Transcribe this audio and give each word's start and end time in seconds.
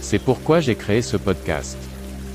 C'est 0.00 0.18
pourquoi 0.18 0.60
j'ai 0.60 0.74
créé 0.74 1.02
ce 1.02 1.16
podcast. 1.16 1.76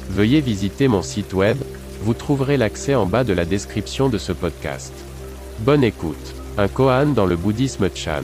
Veuillez 0.09 0.41
visiter 0.41 0.88
mon 0.88 1.02
site 1.02 1.34
web, 1.34 1.58
vous 2.02 2.13
trouverez 2.13 2.58
l'accès 2.58 2.95
en 2.95 3.05
bas 3.05 3.23
de 3.23 3.34
la 3.34 3.45
description 3.45 4.09
de 4.09 4.17
ce 4.17 4.34
podcast. 4.34 4.94
Bonne 5.59 5.84
écoute. 5.84 6.36
Un 6.58 6.67
koan 6.67 7.13
dans 7.13 7.26
le 7.26 7.36
bouddhisme 7.36 7.89
Chan. 7.95 8.23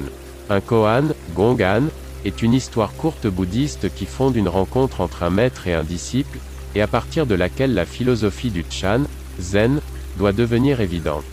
Un 0.50 0.62
koan, 0.62 1.14
Gongan, 1.36 1.88
est 2.26 2.42
une 2.42 2.54
histoire 2.54 2.94
courte 2.94 3.28
bouddhiste 3.28 3.94
qui 3.96 4.06
fonde 4.06 4.36
une 4.36 4.50
rencontre 4.50 5.02
entre 5.02 5.24
un 5.24 5.30
maître 5.30 5.68
et 5.68 5.74
un 5.74 5.84
disciple, 5.84 6.38
et 6.76 6.82
à 6.82 6.88
partir 6.88 7.26
de 7.26 7.36
laquelle 7.36 7.74
la 7.74 7.86
philosophie 7.86 8.52
du 8.52 8.66
Chan, 8.70 9.04
Zen, 9.40 9.80
doit 10.18 10.34
devenir 10.34 10.82
évidente. 10.82 11.24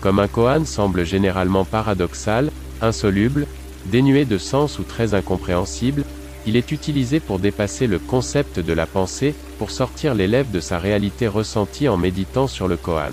Comme 0.00 0.18
un 0.18 0.28
koan 0.28 0.66
semble 0.66 1.06
généralement 1.06 1.64
paradoxal, 1.64 2.50
insoluble, 2.82 3.46
dénué 3.86 4.24
de 4.24 4.36
sens 4.36 4.78
ou 4.78 4.82
très 4.82 5.14
incompréhensible, 5.14 6.04
il 6.46 6.56
est 6.56 6.72
utilisé 6.72 7.20
pour 7.20 7.38
dépasser 7.38 7.86
le 7.86 7.98
concept 7.98 8.60
de 8.60 8.72
la 8.72 8.86
pensée, 8.86 9.34
pour 9.58 9.70
sortir 9.70 10.14
l'élève 10.14 10.50
de 10.50 10.60
sa 10.60 10.78
réalité 10.78 11.28
ressentie 11.28 11.88
en 11.88 11.96
méditant 11.96 12.46
sur 12.46 12.68
le 12.68 12.76
koan. 12.76 13.12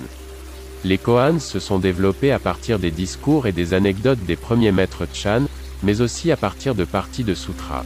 Les 0.84 0.98
koans 0.98 1.40
se 1.40 1.60
sont 1.60 1.80
développés 1.80 2.32
à 2.32 2.40
partir 2.40 2.80
des 2.80 2.92
discours 2.92 3.48
et 3.48 3.52
des 3.52 3.74
anecdotes 3.74 4.24
des 4.26 4.36
premiers 4.36 4.72
maîtres 4.72 5.08
Chan, 5.14 5.44
mais 5.84 6.02
aussi 6.02 6.32
à 6.32 6.38
partir 6.38 6.76
de 6.76 6.86
parties 6.86 7.24
de 7.24 7.34
sutras. 7.34 7.84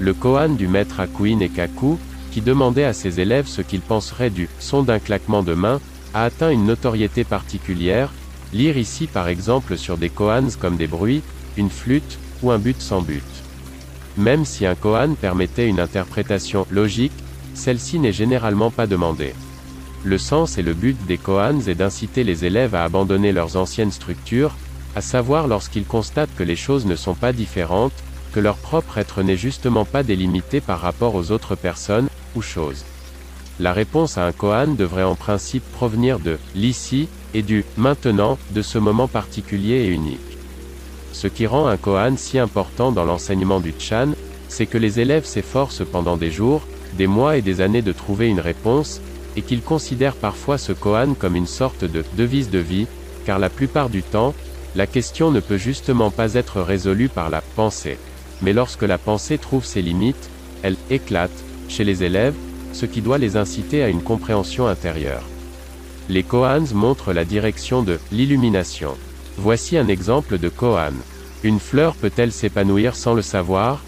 Le 0.00 0.14
koan 0.14 0.56
du 0.56 0.68
maître 0.68 1.00
Akuin 1.00 1.40
et 1.40 1.48
Kaku, 1.48 1.98
qui 2.30 2.40
demandait 2.40 2.84
à 2.84 2.92
ses 2.92 3.20
élèves 3.20 3.46
ce 3.46 3.60
qu'ils 3.60 3.80
penseraient 3.80 4.30
du 4.30 4.48
son 4.58 4.82
d'un 4.82 4.98
claquement 4.98 5.42
de 5.42 5.54
main, 5.54 5.80
a 6.14 6.24
atteint 6.24 6.50
une 6.50 6.66
notoriété 6.66 7.24
particulière, 7.24 8.10
Lire 8.52 8.76
ici 8.76 9.06
par 9.06 9.28
exemple 9.28 9.78
sur 9.78 9.96
des 9.96 10.10
koans 10.10 10.50
comme 10.60 10.76
des 10.76 10.86
bruits, 10.86 11.22
une 11.56 11.70
flûte, 11.70 12.18
ou 12.42 12.50
un 12.50 12.58
but 12.58 12.80
sans 12.80 13.00
but. 13.00 13.41
Même 14.16 14.44
si 14.44 14.66
un 14.66 14.74
koan 14.74 15.16
permettait 15.16 15.68
une 15.68 15.80
interprétation 15.80 16.66
logique, 16.70 17.12
celle-ci 17.54 17.98
n'est 17.98 18.12
généralement 18.12 18.70
pas 18.70 18.86
demandée. 18.86 19.34
Le 20.04 20.18
sens 20.18 20.58
et 20.58 20.62
le 20.62 20.74
but 20.74 20.96
des 21.06 21.16
koans 21.16 21.60
est 21.60 21.74
d'inciter 21.74 22.24
les 22.24 22.44
élèves 22.44 22.74
à 22.74 22.84
abandonner 22.84 23.32
leurs 23.32 23.56
anciennes 23.56 23.92
structures, 23.92 24.56
à 24.96 25.00
savoir 25.00 25.46
lorsqu'ils 25.46 25.86
constatent 25.86 26.34
que 26.36 26.42
les 26.42 26.56
choses 26.56 26.86
ne 26.86 26.96
sont 26.96 27.14
pas 27.14 27.32
différentes, 27.32 27.92
que 28.32 28.40
leur 28.40 28.56
propre 28.56 28.98
être 28.98 29.22
n'est 29.22 29.36
justement 29.36 29.84
pas 29.84 30.02
délimité 30.02 30.60
par 30.60 30.80
rapport 30.80 31.14
aux 31.14 31.30
autres 31.30 31.54
personnes, 31.54 32.08
ou 32.34 32.42
choses. 32.42 32.84
La 33.60 33.72
réponse 33.72 34.18
à 34.18 34.26
un 34.26 34.32
koan 34.32 34.74
devrait 34.76 35.02
en 35.02 35.14
principe 35.14 35.64
provenir 35.72 36.18
de 36.18 36.38
l'ici, 36.54 37.08
et 37.34 37.42
du 37.42 37.64
maintenant, 37.76 38.38
de 38.50 38.60
ce 38.60 38.78
moment 38.78 39.08
particulier 39.08 39.84
et 39.84 39.88
unique. 39.88 40.31
Ce 41.12 41.28
qui 41.28 41.46
rend 41.46 41.66
un 41.66 41.76
koan 41.76 42.16
si 42.16 42.38
important 42.38 42.90
dans 42.90 43.04
l'enseignement 43.04 43.60
du 43.60 43.74
Chan, 43.78 44.12
c'est 44.48 44.66
que 44.66 44.78
les 44.78 45.00
élèves 45.00 45.24
s'efforcent 45.24 45.84
pendant 45.84 46.16
des 46.16 46.30
jours, 46.30 46.62
des 46.94 47.06
mois 47.06 47.36
et 47.36 47.42
des 47.42 47.60
années 47.60 47.82
de 47.82 47.92
trouver 47.92 48.28
une 48.28 48.40
réponse, 48.40 49.00
et 49.36 49.42
qu'ils 49.42 49.62
considèrent 49.62 50.16
parfois 50.16 50.58
ce 50.58 50.72
koan 50.72 51.14
comme 51.14 51.36
une 51.36 51.46
sorte 51.46 51.84
de 51.84 52.04
devise 52.16 52.50
de 52.50 52.58
vie, 52.58 52.86
car 53.24 53.38
la 53.38 53.48
plupart 53.48 53.88
du 53.88 54.02
temps, 54.02 54.34
la 54.74 54.86
question 54.86 55.30
ne 55.30 55.40
peut 55.40 55.58
justement 55.58 56.10
pas 56.10 56.34
être 56.34 56.60
résolue 56.60 57.08
par 57.08 57.30
la 57.30 57.42
pensée. 57.56 57.98
Mais 58.40 58.52
lorsque 58.52 58.82
la 58.82 58.98
pensée 58.98 59.38
trouve 59.38 59.64
ses 59.64 59.82
limites, 59.82 60.30
elle 60.62 60.76
éclate, 60.90 61.30
chez 61.68 61.84
les 61.84 62.04
élèves, 62.04 62.34
ce 62.72 62.86
qui 62.86 63.00
doit 63.00 63.18
les 63.18 63.36
inciter 63.36 63.82
à 63.82 63.88
une 63.88 64.02
compréhension 64.02 64.66
intérieure. 64.66 65.22
Les 66.08 66.22
koans 66.22 66.74
montrent 66.74 67.12
la 67.12 67.24
direction 67.24 67.82
de 67.82 67.98
l'illumination. 68.10 68.96
Voici 69.38 69.76
un 69.78 69.88
exemple 69.88 70.38
de 70.38 70.48
koan. 70.48 70.94
Une 71.42 71.58
fleur 71.58 71.94
peut-elle 71.94 72.32
s'épanouir 72.32 72.94
sans 72.94 73.14
le 73.14 73.22
savoir? 73.22 73.80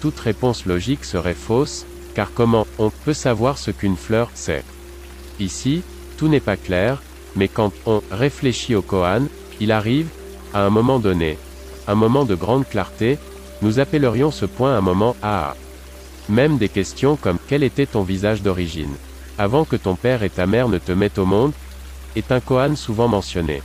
Toute 0.00 0.18
réponse 0.18 0.64
logique 0.64 1.04
serait 1.04 1.34
fausse, 1.34 1.84
car 2.14 2.32
comment 2.34 2.66
on 2.78 2.90
peut 2.90 3.12
savoir 3.12 3.58
ce 3.58 3.70
qu'une 3.70 3.96
fleur 3.96 4.30
sait? 4.34 4.64
Ici, 5.40 5.82
tout 6.16 6.28
n'est 6.28 6.40
pas 6.40 6.56
clair, 6.56 7.02
mais 7.36 7.48
quand 7.48 7.72
on 7.86 8.02
réfléchit 8.10 8.74
au 8.74 8.82
koan, 8.82 9.28
il 9.60 9.72
arrive, 9.72 10.08
à 10.54 10.64
un 10.64 10.70
moment 10.70 10.98
donné, 10.98 11.38
un 11.88 11.94
moment 11.94 12.24
de 12.24 12.34
grande 12.34 12.68
clarté, 12.68 13.18
nous 13.60 13.80
appellerions 13.80 14.30
ce 14.30 14.46
point 14.46 14.76
un 14.76 14.80
moment 14.80 15.16
AA. 15.22 15.56
Même 16.28 16.58
des 16.58 16.68
questions 16.68 17.16
comme 17.16 17.38
quel 17.48 17.62
était 17.62 17.86
ton 17.86 18.02
visage 18.02 18.42
d'origine? 18.42 18.94
Avant 19.38 19.64
que 19.64 19.76
ton 19.76 19.96
père 19.96 20.22
et 20.22 20.30
ta 20.30 20.46
mère 20.46 20.68
ne 20.68 20.78
te 20.78 20.92
mettent 20.92 21.18
au 21.18 21.26
monde, 21.26 21.52
est 22.14 22.30
un 22.30 22.40
koan 22.40 22.76
souvent 22.76 23.08
mentionné. 23.08 23.62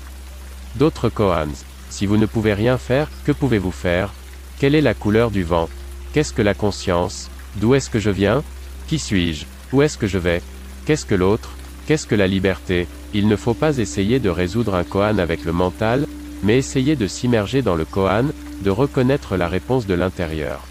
D'autres 0.75 1.09
koans. 1.09 1.47
Si 1.89 2.05
vous 2.05 2.17
ne 2.17 2.25
pouvez 2.25 2.53
rien 2.53 2.77
faire, 2.77 3.07
que 3.25 3.31
pouvez-vous 3.31 3.71
faire? 3.71 4.13
Quelle 4.59 4.75
est 4.75 4.81
la 4.81 4.93
couleur 4.93 5.31
du 5.31 5.43
vent? 5.43 5.69
Qu'est-ce 6.13 6.33
que 6.33 6.41
la 6.41 6.53
conscience? 6.53 7.29
D'où 7.55 7.73
est-ce 7.75 7.89
que 7.89 7.99
je 7.99 8.09
viens? 8.09 8.43
Qui 8.87 8.99
suis-je? 8.99 9.45
Où 9.73 9.81
est-ce 9.81 9.97
que 9.97 10.07
je 10.07 10.17
vais? 10.17 10.41
Qu'est-ce 10.85 11.05
que 11.05 11.15
l'autre? 11.15 11.51
Qu'est-ce 11.87 12.05
que 12.05 12.15
la 12.15 12.27
liberté? 12.27 12.87
Il 13.13 13.27
ne 13.27 13.35
faut 13.35 13.53
pas 13.53 13.77
essayer 13.77 14.19
de 14.19 14.29
résoudre 14.29 14.75
un 14.75 14.83
koan 14.83 15.19
avec 15.19 15.45
le 15.45 15.53
mental, 15.53 16.05
mais 16.43 16.57
essayer 16.57 16.95
de 16.95 17.07
s'immerger 17.07 17.61
dans 17.61 17.75
le 17.75 17.85
koan, 17.85 18.31
de 18.61 18.69
reconnaître 18.69 19.37
la 19.37 19.47
réponse 19.47 19.87
de 19.87 19.93
l'intérieur. 19.93 20.61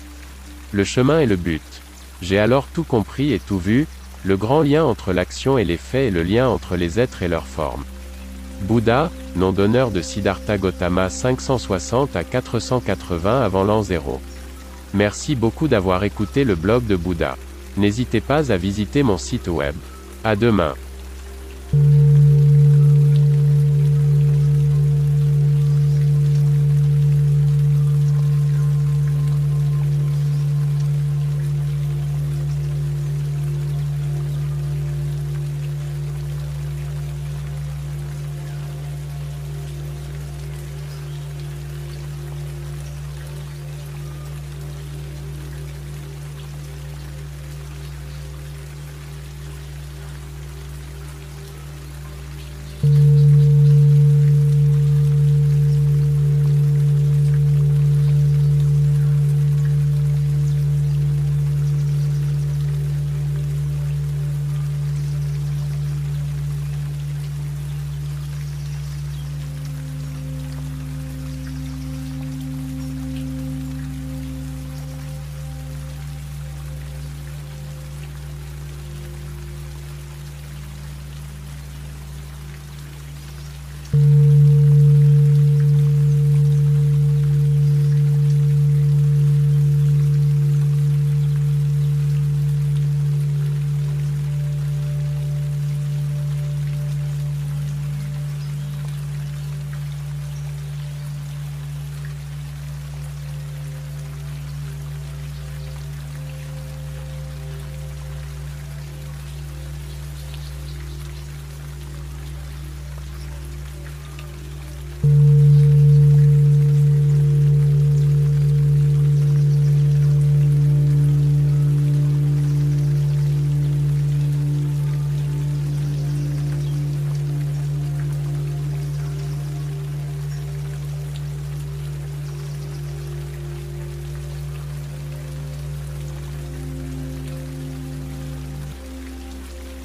Le 0.73 0.85
chemin 0.85 1.21
est 1.21 1.27
le 1.27 1.37
but. 1.37 1.63
J'ai 2.23 2.39
alors 2.39 2.67
tout 2.73 2.85
compris 2.85 3.33
et 3.33 3.39
tout 3.39 3.59
vu, 3.59 3.87
le 4.25 4.37
grand 4.37 4.63
lien 4.63 4.85
entre 4.85 5.13
l'action 5.13 5.59
et 5.59 5.65
les 5.65 5.77
faits 5.77 6.09
et 6.09 6.11
le 6.11 6.23
lien 6.23 6.49
entre 6.49 6.77
les 6.77 6.99
êtres 6.99 7.23
et 7.23 7.29
leurs 7.29 7.47
formes. 7.47 7.85
Bouddha, 8.63 9.11
nom 9.37 9.53
d'honneur 9.53 9.91
de 9.91 10.01
Siddhartha 10.01 10.59
Gautama 10.59 11.11
560 11.11 12.17
à 12.17 12.25
480 12.25 13.43
avant 13.43 13.65
l'an 13.65 13.83
0. 13.83 14.21
Merci 14.95 15.35
beaucoup 15.35 15.69
d'avoir 15.69 16.05
écouté 16.05 16.45
le 16.45 16.55
blog 16.55 16.87
de 16.87 16.97
Bouddha. 16.97 17.37
N'hésitez 17.77 18.21
pas 18.21 18.51
à 18.51 18.57
visiter 18.57 19.03
mon 19.03 19.19
site 19.19 19.49
web. 19.49 19.75
À 20.25 20.37
demain. 20.37 20.75